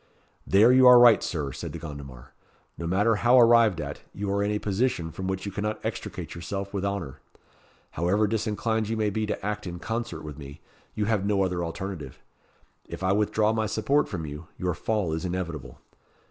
"There 0.47 0.71
you 0.71 0.87
are 0.87 0.97
right, 0.97 1.21
Sir," 1.21 1.51
said 1.51 1.71
De 1.73 1.77
Gondomar. 1.77 2.33
"No 2.75 2.87
matter 2.87 3.17
how 3.17 3.39
arrived 3.39 3.79
at, 3.79 4.01
you 4.15 4.31
are 4.33 4.41
in 4.41 4.49
a 4.49 4.57
position 4.57 5.11
from 5.11 5.27
which 5.27 5.45
you 5.45 5.51
cannot 5.51 5.79
extricate 5.85 6.33
yourself 6.33 6.73
with 6.73 6.83
honour. 6.83 7.19
However 7.91 8.25
disinclined 8.25 8.89
you 8.89 8.97
may 8.97 9.11
be 9.11 9.27
to 9.27 9.45
act 9.45 9.67
in 9.67 9.77
concert 9.77 10.23
with 10.23 10.39
me, 10.39 10.59
you 10.95 11.05
have 11.05 11.23
no 11.23 11.43
other 11.43 11.63
alternative. 11.63 12.19
If 12.87 13.03
I 13.03 13.11
withdraw 13.11 13.53
my 13.53 13.67
support 13.67 14.09
from 14.09 14.25
you, 14.25 14.47
your 14.57 14.73
fall 14.73 15.13
is 15.13 15.23
inevitable. 15.23 15.79